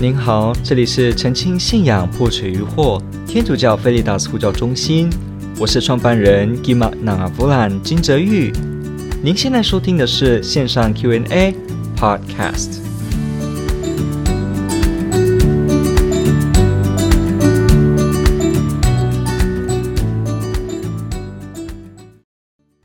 [0.00, 5.10] 您好，这里是澄清信仰破除疑惑天主教菲利达斯呼叫中心，
[5.58, 8.52] 我是创办人 Gima n a v u l a n 金哲昱。
[9.24, 11.52] 您现在收听的是线上 Q&A
[11.96, 12.78] Podcast。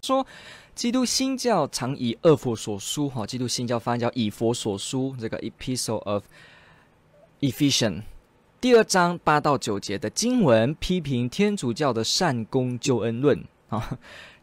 [0.02, 0.26] 说，
[0.74, 6.24] 基督新教常以《二佛所书》哈，基督新教翻译叫《以佛所书》这个 Epistle of
[7.44, 8.04] Ephesians
[8.62, 14.00] 第二章八到九节的经文批评天主教的善功救恩论啊，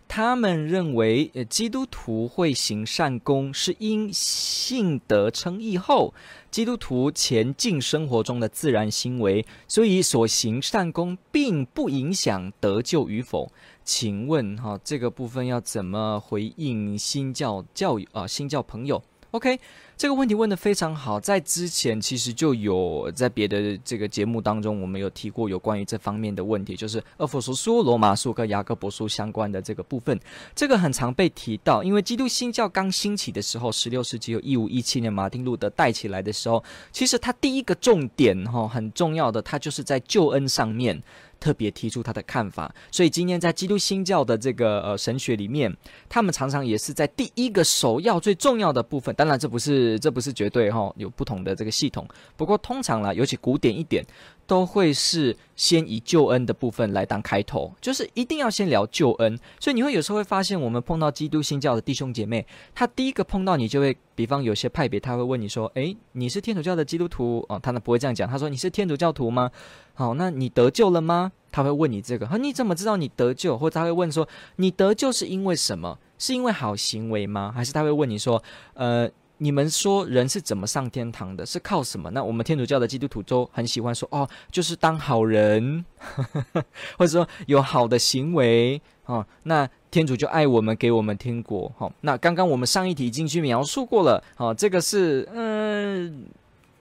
[0.06, 6.12] 他们认为呃基督徒会行善功是因信德称义后，
[6.50, 13.50] 基督徒前进生活中的自然行为，所以所行善功并不影响得救与否。
[13.82, 18.26] 请问哈，这个部分要怎么回应新教教育啊？
[18.26, 19.58] 新教朋友，OK。
[19.96, 30.18] 这个问题问得非常好，在之前其实就有在别的这个节目当中，我们有提过有关于这方面的问题，就是《厄弗所书》、《罗马书》跟《雅各伯书》相关的这个部分，
[30.54, 31.84] 这个很常被提到。
[31.84, 41.02] 因为基督新教刚兴起的时候，十六世纪有一五一七年马丁路德带起来的时候，其实他第一个重点哈很重要的，他就是在救恩上面。
[41.40, 45.74] 特别提出他的看法，所以今天在基督新教的这个呃神学里面，
[46.08, 49.14] 他们常常也是在第一个首要最重要的部分。
[49.14, 52.06] 当然，这不是这不是绝对哈，有不同的这个系统。
[52.36, 54.04] 不过通常啦，尤其古典一点，
[54.50, 59.38] 都会是先以救恩的部分来当开头，就是一定要先聊救恩。
[59.60, 69.52] 所以你会有时候会发现，我们碰到基督新教的弟兄姐妹，他第一个碰到你就会，比方有些派别，他会问你说：“诶，你是天主教的基督徒哦？”他呢不会这样讲，他说：“你是天主教徒吗？”
[69.94, 71.30] 好，那你得救了吗？
[71.52, 72.26] 他会问你这个。
[72.38, 73.56] 你怎么知道你得救？
[73.56, 75.96] 或者他会问说：“你得救是因为什么？
[76.18, 77.52] 是因为好行为吗？
[77.54, 78.42] 还是他会问你说
[78.74, 79.08] ：‘呃’？”
[79.42, 81.46] 你们说人是怎么上天堂的？
[81.46, 82.10] 是靠什么？
[82.10, 86.64] 那我们天主教的基督徒都很喜欢说哦，就是当好人，呵 呵
[86.98, 91.72] 或者说有好的行为哦，那天主就爱我们，给我们天国。
[91.78, 94.22] 好、那刚刚我们上一题已经去描述过了。
[94.36, 96.26] 好、哦，这个是嗯，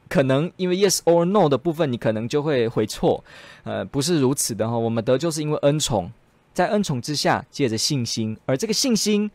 [0.09, 3.23] 可能因为 yes or no 的部分，你可能就会回错。
[3.63, 6.11] 呃，不是如此的哈、我们得救是因为恩宠，
[6.53, 9.31] 在恩宠之下借着信心，而这个信心。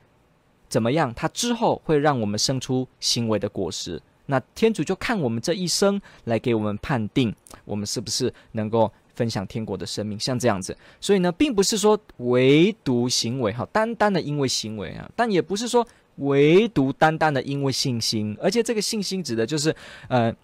[0.75, 1.15] 怎么样？
[1.15, 4.03] 他之后会让我们生出行为的果实。
[4.27, 7.33] 那天主就看我们这一生来给我们判定，
[7.65, 10.77] 我们是不是能够分享天国的生命，像这样子。
[11.01, 15.87] 所以呢，并不是说唯独行为哈，单单的因为行为啊，但也不是说
[16.17, 18.37] 唯独单单的因为信心。
[18.43, 19.73] 而且这个信心指的就是，
[20.09, 20.35] 呃，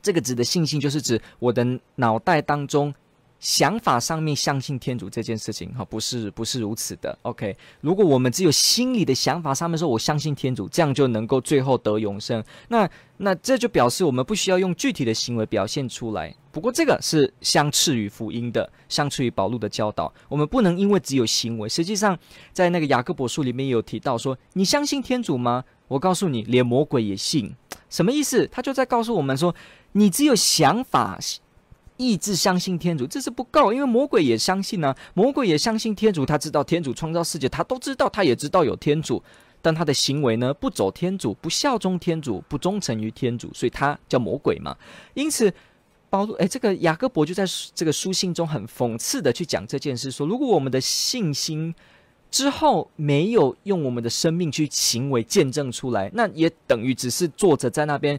[0.00, 1.66] 这个指的信心就是指我的
[1.96, 2.94] 脑袋当中。
[3.40, 7.18] 想法上面相信天主这件事情哈，不是不是如此的。
[7.22, 16.34] OK，如果我们只有心里的想法上面说我相信天主，这样就能够最后得永生，那那这就表示我们不需要用具体的行为表现出来。
[16.52, 20.12] 不过这个是相斥于福音的，相斥于保禄的教导。
[20.28, 22.18] 我们不能因为只有行为，实际上
[22.52, 25.64] 在那个雅各伯书里面也有提到说，你相信天主吗？
[25.88, 27.54] 我告诉你，连魔鬼也信。
[27.88, 28.46] 什么意思？
[28.52, 29.54] 他就在告诉我们说，
[29.92, 31.18] 你只有想法。
[32.00, 39.22] 意志相信天主，这是不够，因为魔鬼也相信呢、魔鬼也相信天主，他知道天主创造世界，他都知道，他也知道有天主，
[39.60, 44.74] 但他的行为呢，不走天主，不效忠天主，不忠诚于天主，所以他叫魔鬼嘛。
[45.12, 45.52] 因此，
[46.08, 47.44] 保罗，哎，这个雅各伯就在
[47.74, 51.74] 这个书信中很讽刺的去讲这件事，说如果我们的信心
[52.30, 58.18] 之后没有用我们的生命去行为见证出来，那也等于只是坐着在那边。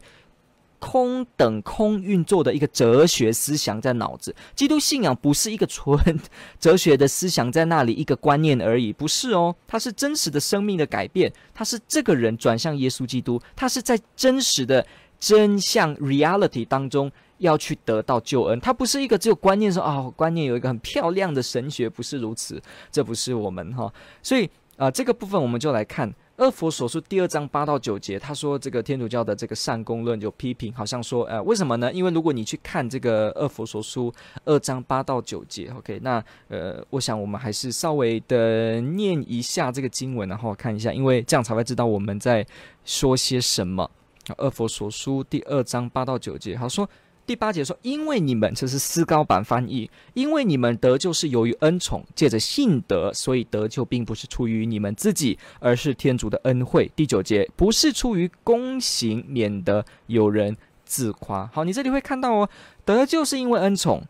[0.82, 6.20] 空等空运作的一个哲学思想在脑子，基督信仰不是一个纯
[6.60, 14.84] 哲学的思想在那里一个观念而已，不是哦，它是真实的生命的改变，它是这个人转向耶稣基督，他是在真实的
[15.20, 22.60] 真相 reality 当中要去得到救恩，它不是一个只有观念说哦，观念有一个很漂亮的神学，不是如此，
[22.92, 23.94] 这不是我们哈，
[24.24, 26.12] 所以啊、这个部分我们就来看。
[26.42, 31.94] 二佛所书第二章八到九节，他说这个天主教的这个善功论就批评，好像说，呃，为什么呢？
[31.94, 34.12] 因为如果你去看这个二佛所书
[34.44, 42.44] 二章八到九节，OK，那呃，我想我们还是稍微的念一下这个经文，然后看一下，因为这样才会知道我们在
[42.86, 43.88] 说些什么。
[44.36, 46.90] 二佛所书第二章八到九节，好说。
[47.32, 61.50] 第八节说：“因为你们，这是思高版翻译，因为你们得救是由于恩宠，借着信德，所以得救并不是出于你们自己，而是天主的恩惠。”第九节不是出于功行，免得有人自夸。
[61.54, 62.50] 好，你这里会看到哦，
[62.84, 64.04] 得救是因为恩宠，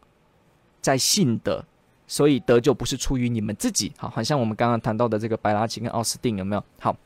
[0.81, 1.63] 在信德，
[2.07, 3.91] 所以得救不是出于你们自己。
[3.97, 6.63] 好，好像我们刚刚谈到的这个白拉奇跟奥斯定有没有？
[6.79, 6.97] 好，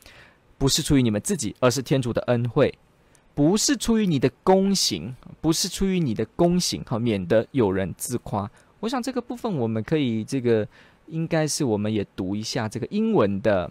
[0.57, 2.73] 不是出于你们自己，而是天主的恩惠。
[3.35, 8.49] 不是出于你的功行，不是出于你的功行，好，免得有人自夸。
[8.79, 10.65] 我想这个部分我们可以，这个
[11.07, 13.69] 应该是我们也读一下这个英文的，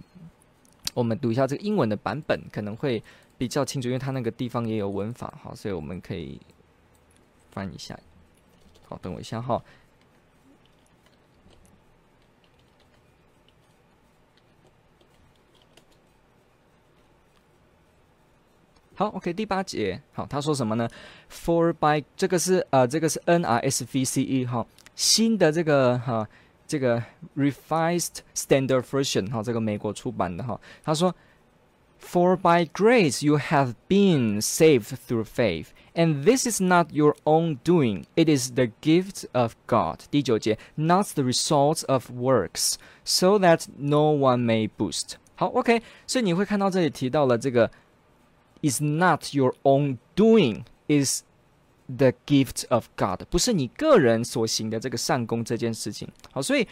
[0.92, 3.02] 我们读一下这个英文的版本可能会
[3.38, 6.38] 比较清楚，因为它那个地方也有文法，好，所以我们可以
[7.50, 7.98] 翻一下。
[8.86, 9.62] 好，等我一下哈。
[18.95, 20.85] 好，OK，第八节，好，他说什么呢？
[21.31, 26.27] For by 这个是呃，这个是 NRSVCE 哈，新的这个哈，
[26.67, 27.01] 这个
[27.37, 31.15] Revised Standard Version 哈，这个美国出版的哈，他说，
[32.01, 38.03] For by grace you have been saved through faith, and this is not your own doing;
[38.15, 39.99] it is the gift of God。
[40.11, 42.73] 第九节，Not the results of works,
[43.05, 45.13] so that no one may boast。
[45.35, 47.71] 好，OK，所以你会看到这里提到了这个。
[48.66, 51.20] Is not your own doing, is
[51.86, 53.24] the gift of God。
[53.28, 56.08] 不是你个人所行的这个善功这件事情。
[56.32, 56.66] 好，所以，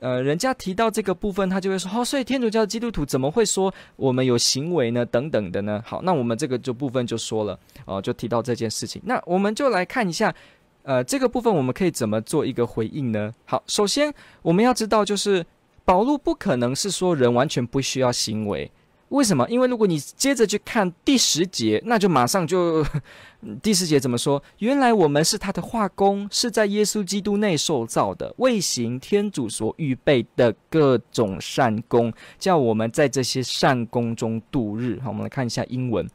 [0.00, 5.06] 呃，人家提到这个部分，他就会说，哦，所以天主教基督徒怎么会说我们有行为呢？
[5.06, 5.82] 等等的呢？
[5.86, 9.00] 好，那我们这个就部分就说了，哦，就提到这件事情。
[9.06, 10.34] 那我们就来看一下，
[10.82, 13.32] 呃，这个部分我们可以怎么做一个回应呢？
[13.46, 15.46] 好，首先我们要知道，就是
[15.86, 18.70] 保禄不可能是说人完全不需要行为。
[19.10, 19.44] 为什么？
[19.48, 22.84] 因为如果你接着去看第十节，那就马上就
[23.60, 24.40] 第十节怎么说？
[24.58, 35.00] 原来我们是他的化工，是在耶稣基督内受造的，为行天主所预备的各种善工，叫我们在这些善工中度日。
[35.02, 36.08] 好，我们来看一下英文，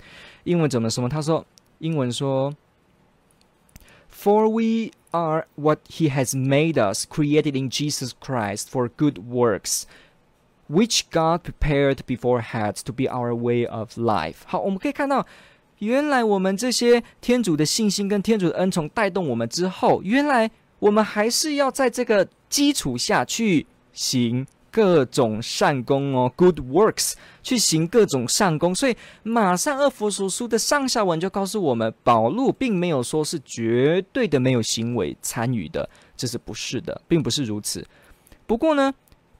[0.46, 1.10] 英文怎么说？
[1.10, 1.46] 他说，
[1.80, 2.56] 英文说
[4.10, 9.84] ：“For we are what He has made us, created in Jesus Christ for good works。”
[10.68, 14.38] Which God prepared beforehand to be our way of life。
[14.46, 15.26] 好，我们可以看到，
[15.78, 27.14] 原来我们这些天主的信心跟天主的恩宠带动我们之后，原来我们还是要在这个基础下去行各种善功哦，good works，
[27.44, 28.74] 去行各种善功。
[28.74, 37.86] 所以，马上厄弗所书的上下文就告诉我们，保禄并没有说是绝对的没有行为参与的，这是不是的，并不是如此。
[38.48, 38.94] 不过呢，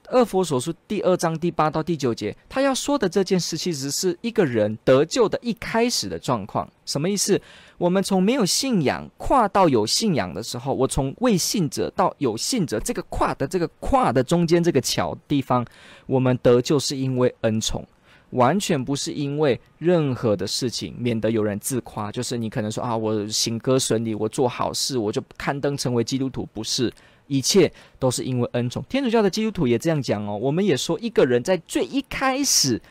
[0.10, 6.70] 二佛所书第二章第八到第九节，他要说的这件事，其实是一个人得救的一开始的状况。
[6.86, 7.40] 什么意思？
[7.78, 15.66] 我们从没有信仰跨到有信仰的时候，我从未信者到有信者，这个跨的这个跨的中间这个桥地方，
[16.06, 17.86] 我们得救是因为恩宠，
[18.30, 22.12] 完全不是因为任何的事情，免得有人自夸。
[22.12, 26.92] 就是你可能说啊，我行歌顺利，我做好事，我就刊登成为基督徒，不是。
[27.28, 28.84] 一切都是因为恩宠。
[28.90, 30.38] 天主教的基督徒也这样讲哦。
[30.38, 32.82] 我们也说，一个人在最一开始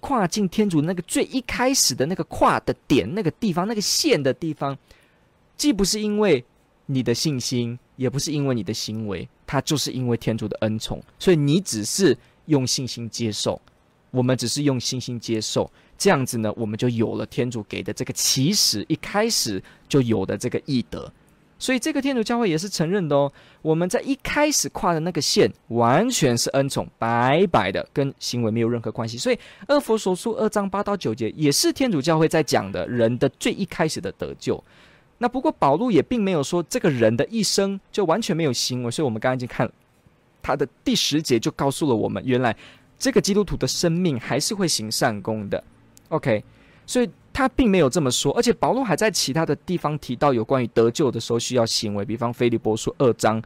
[0.00, 4.76] 跨进天主那个最一开始的那个跨的点、那个地方、那个线的地方，
[5.56, 6.44] 既不是因为
[6.86, 11.02] 你的信心，也不是因为你的行为，它就是因为天主的恩宠。
[11.18, 12.16] 所以你只是
[12.46, 13.60] 用信心接受，
[14.10, 21.10] 我们只是用信心接受，这样子呢，我们就有了天主给的这个起始一开始就有的这个义德。
[21.64, 23.32] 所以这个天主教会也是承认的哦。
[23.62, 29.16] 我们在一开始跨的那个线，完全是恩宠，白白的，跟行为没有任何关系。
[29.16, 34.62] 所以，二佛所书二章八到九节也是天主教会在讲的人的最一开始的得救。
[35.16, 38.90] 那不过保禄也并没有说这个人的一生就完全没有行为。
[38.90, 39.72] 所以我们刚刚已经看了
[40.42, 42.54] 他的第十节，就告诉了我们，原来
[42.98, 45.64] 这个基督徒的生命还是会行善功的。
[46.10, 46.44] OK，
[46.84, 47.08] 所以。
[47.34, 53.42] 他并没有这么说，而且保罗还在其他的地方提到有关于得救的时候需要行为，比方腓立波书二章，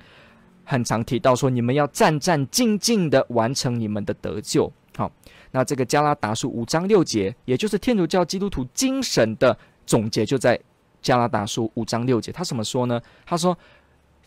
[0.62, 4.70] 很常提到说你们要战战兢兢的完成你们的得救。
[4.94, 5.10] 好，
[5.52, 10.60] 那这个加拉达书五章六节，也就是天主教基督徒精神的总结，就在
[11.00, 12.30] 加拉达书五章六节。
[12.30, 13.00] 他怎么说呢？
[13.24, 13.56] 他说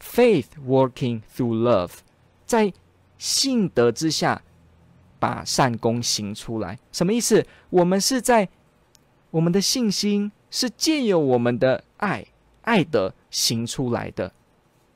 [0.01, 1.91] ：“Faith working through love，
[2.47, 2.73] 在
[3.19, 4.41] 信德之下
[5.19, 7.45] 把善功行出来。”什么意思？
[7.69, 8.49] 我们是在。
[9.31, 12.25] 我们的信心是借由我们的爱，
[12.61, 14.31] 爱德行出来的。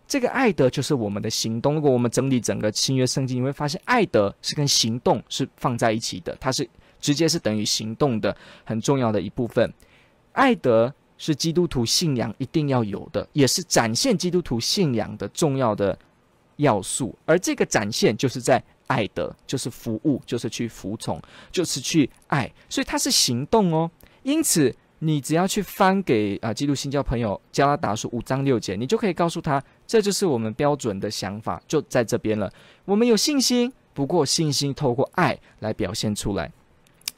[0.08, 1.74] 这个爱德就是我们的行动。
[1.74, 9.74] 如果我们整理整个新约圣经，你会发现爱德是跟行动是放在一起的，它是直接是等于行动的很重要的一部分。
[10.34, 15.98] 爱德是基督徒信仰一定要有的，也是展现基督徒信仰的重要的
[16.58, 17.18] 要素。
[17.26, 21.20] 而这个展现就是在爱德，就是服务，就是去服从，
[21.52, 23.90] 就是去爱，所以它是行动哦。
[24.26, 32.52] 因此，你只要去翻给啊基督新教朋友加拉达书五章六节，你就可以告诉他，这就是我们标准的想法，就在这边了。
[32.86, 36.52] 我们有信心，不过信心透过爱来表现出来。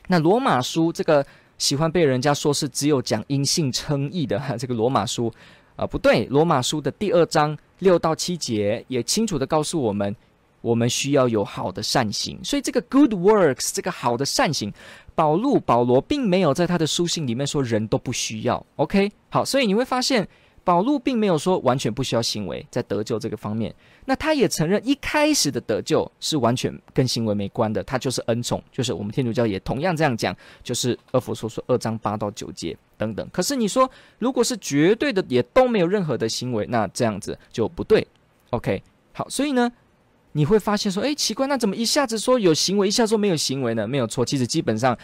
[0.10, 1.26] 那罗马书这个
[1.58, 5.34] 喜欢被人家说是只有讲因信称义的哈这个罗马书，
[5.78, 10.14] 啊、不对，罗马书的第二章六到七节也清楚的告诉我们，
[10.68, 12.40] 我们需要有好的善行。
[12.44, 14.74] 所以这个 good works，这个好的善行，
[15.16, 18.66] 保禄保罗并没有在他的书信里面说人都不需要。
[18.76, 20.28] OK，好，所以你会发现。
[20.68, 33.26] 保禄并没有说完全不需要行为在得救这个方面，那他也承认一开始的得救是完全跟行为没关的，他就是恩宠，就是我们天主教也同样这样讲，就是二佛所说二章八到九节等等。
[33.32, 38.06] 可是你说如果是绝对的，也都没有任何的行为，那这样子就不对。
[38.50, 38.84] OK，
[39.14, 39.72] 好，所以呢，
[40.38, 43.88] 你会发现说，诶，奇怪，那怎么一下子说有行为，一下说没有行为呢？
[43.88, 44.96] 没有错，其实基本上。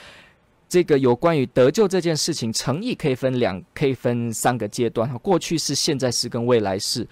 [0.69, 5.15] 这个有关于得救这件事情，诚意可以分两，可以分三个阶段哈。
[5.19, 7.07] 过去式、现在式跟未来式。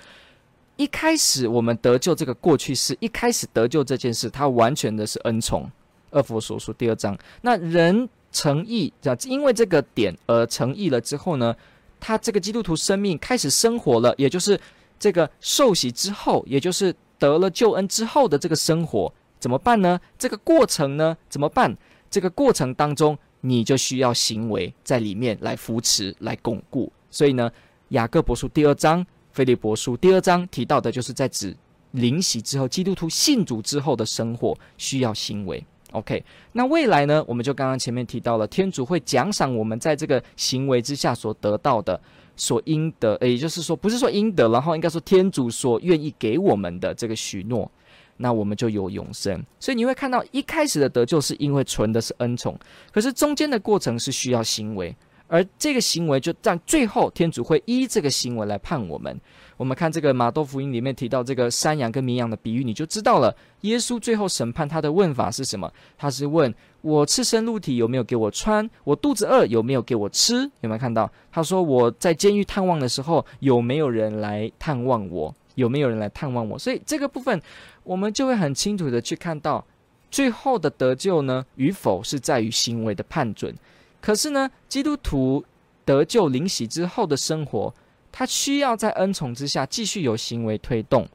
[0.78, 5.70] 一开始我们得救这个过去式，一开始得救这件事，它完全的是恩宠。
[6.10, 8.92] 二佛所说第二章，那人诚意，
[9.25, 11.56] 因为这个点而诚意了之后呢，
[12.00, 14.60] 他这个基督徒生命开始生活了，也就是
[14.98, 20.01] 这个受洗之后，也就是得了救恩之后的这个生活，怎么办呢？
[20.18, 21.78] 这个过程呢，怎么办？
[22.10, 23.16] 这个过程当中。
[23.44, 26.94] 你就需要行为在里面来扶持、来巩固。
[27.10, 27.50] 所以呢，
[27.88, 31.58] 《雅各伯书》第二章、《腓利伯书》第二章提到的，就是在指
[31.90, 35.66] 领洗之后，基督徒信主之后的生活需要行为。
[35.92, 37.25] OK，那未来呢？
[37.28, 42.00] 我们就刚刚前面提到了，天主会奖赏我们在这个行为之下所得到的、
[42.42, 47.72] 所应得，也就是说，不是说应得，然后应该说天主所愿意给我们的这个许诺。
[48.18, 52.58] 那我们就有永生，所以你会看到一开始的得救是因为存的是恩宠，
[52.92, 54.96] 可是中间的过程是需要行为，
[55.28, 59.16] 而这个行为就在最后天主会依这个行为来判我们。
[59.62, 63.32] 我们看这个马窦福音里面提到这个山羊跟绵羊的比喻，你就知道了。
[63.60, 65.72] 耶稣最后审判他的问法是什么？
[65.96, 66.51] 他是问
[66.82, 68.68] 我赤身露体有没有给我穿？
[68.84, 70.50] 我肚子饿有没有给我吃？
[70.62, 71.08] 有没有看到？
[71.32, 75.32] 他说我在监狱探望的时候有没有人来探望我？
[75.53, 76.58] 有没有人来探望我？
[76.58, 77.39] 所以这个部分，
[77.84, 79.63] 我们就会很清楚的去看到，
[80.10, 83.56] 最后的得救呢与否是在于行为的判准。
[84.01, 85.46] 可是呢，基督徒
[85.86, 87.72] 得救领洗之后的生活，
[88.12, 91.08] 他需要在恩宠之下继续有行为推动。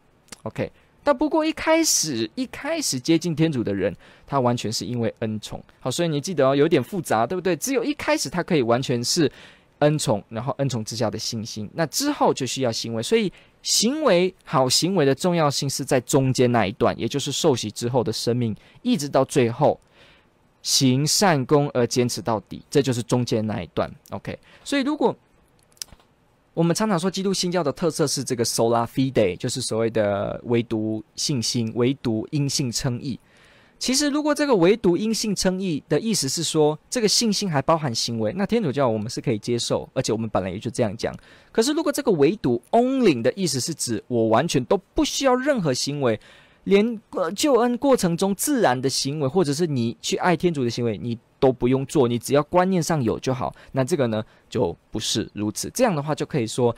[0.43, 0.71] OK，
[1.05, 3.95] 但不过一开始一开始接近天主的人，
[4.27, 5.63] 他完全是因为恩宠。
[5.81, 7.55] 好，所以你记得哦，有点复杂，对不对？
[7.57, 9.31] 只有一开始他可以完全是
[9.81, 13.03] 恩宠，然后恩宠之下的信心，那之后就需要行为。
[13.03, 13.33] 所以。
[13.63, 19.81] 行为好行为的重要性是在中间那一段，也就是受洗之后的生命，一直到最后
[20.63, 23.93] 行善功而坚持到底，这就是中间那一段。
[24.11, 25.13] OK，所以如果
[26.57, 33.21] 我们常常说基督新教的特色是这个 sola fide，就是所谓的唯独信心、唯独因信称义。
[33.79, 41.15] 其实，如果这个唯独因信称义的意思是说，这个信心还包含行为，那天主教我们是可以接受，而且我们本来也就这样讲。
[41.53, 46.19] 可是，如果这个唯独 only 的意思是指我完全都不需要任何行为，
[46.65, 46.99] 连
[47.35, 53.55] 救恩过程中自然的行为，或者是你去爱天主的行为，你都不用做，你只要观念上有就好。
[53.73, 55.71] 那这个呢，就不是如此。
[55.71, 56.75] 这样的话，就可以说。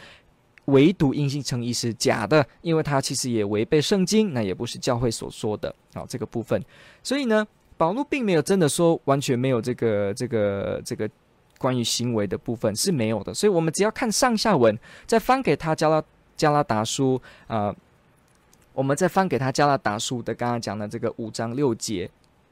[0.68, 5.74] 唯独因信称义是假的，因为它其实也违背圣经，那也不是教会所说的。
[5.94, 6.62] 好，这个部分，
[7.02, 7.46] 所以呢，
[7.78, 11.08] 保禄并没有真的说完全没有这个这个这个
[11.56, 13.32] 关于行为的部分是没有的。
[13.32, 16.04] 所以我们只要看上下文，再翻给他加拉
[16.36, 17.74] 加拉达书啊、
[18.74, 22.10] 我们再翻给他加拉达书的刚刚讲的这个五章六节，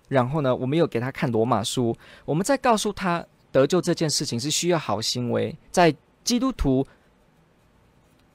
[0.09, 5.95] 然后呢，我们又给他看罗马书，我们再告诉他得救这件事情是需要好行为，在
[6.25, 6.87] 基督徒。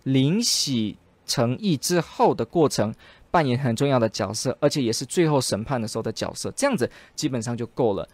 [0.06, 0.98] 领洗
[1.28, 2.92] 成义之后的过程
[3.30, 6.52] 扮演很重要的角色，而且也是最后审判的时候的角色。
[6.56, 8.10] 这样子基本上就够了，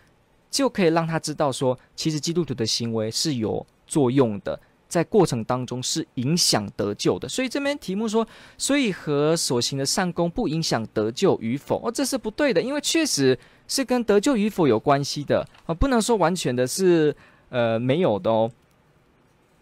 [0.52, 7.28] 就可以让他知道说，其实基督徒的行为是有作用的，在过程当中是影响得救的。
[7.28, 8.28] 所以这边题目说，
[8.58, 11.82] 所以和所行的善功不影响得救与否？
[11.84, 17.16] 哦，这是不对的，因为确实是跟得救与否有关系的啊，不能说完全的是
[17.50, 18.52] 呃没有的哦，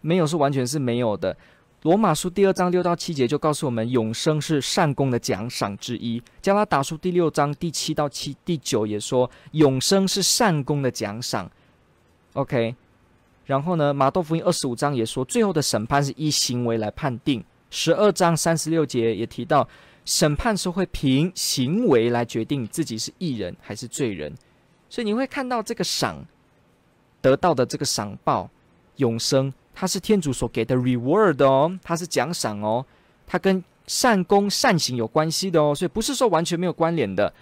[0.00, 1.36] 没有说完全是没有的。
[1.82, 6.20] 罗马书第二章六到七节就告诉我们，永生是善功的奖赏之一。
[6.42, 11.48] 加拉达书第六章第七到七第九也说，永生是善功的奖赏。
[12.32, 12.74] OK，
[13.46, 17.42] 然后呢，马窦福音二十五章也说，最后的审判是依行为来判定。
[17.70, 19.66] 十二章三十六节也提到，
[20.04, 24.34] 审判是会凭行为来决定自己是义人还是罪人。
[24.90, 26.24] 所以你会看到这个赏
[27.22, 28.50] 得到的这个赏报，
[28.96, 29.52] 永生。
[29.74, 32.84] 它是天主所给的 reward 哦，它是奖赏哦，
[33.26, 37.32] 它跟善功善行有关系的哦，所以不是说完全没有关联的。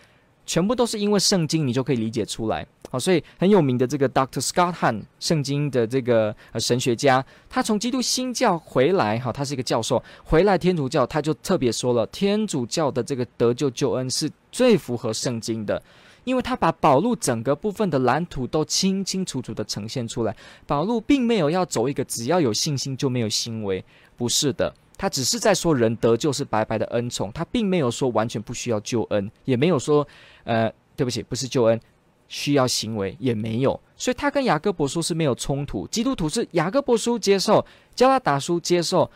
[0.47, 2.67] 全部都是因为圣经，你就可以理解出来。
[2.91, 15.83] 好，所以很有名的这个 Doctor Scott Han，圣经的这个呃神学家，他从基督新教回来，哈，他是一个教授，回来天主教，他就特别说了，天主教的这个得救救恩是最符合圣经的，
[16.23, 20.37] 因为他把保禄整个部分的蓝图都清清楚楚的呈现出来。
[20.67, 23.85] 保禄并没有要走一个只要有信心就没有行为，
[24.17, 30.07] 不是的，他只是在说人得救是白白的恩宠，他并没有说完全不需要救恩，也没有说，
[30.45, 31.81] 呃，对不起，不是救恩。
[32.27, 35.87] 需要行为也没有，所以他跟雅各伯书是没有冲突。
[35.89, 39.09] 基督徒是雅各伯书接受，加拉达书接受，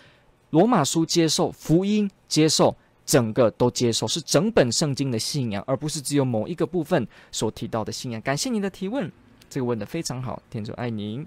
[0.51, 8.21] 罗马书接受，福音接受，整个都接受，是整本圣经的信仰，而不是只有某一个部分所提到的信仰。
[8.21, 9.11] 感谢您的提问，
[9.49, 11.27] 这个问得非常好，天主爱您。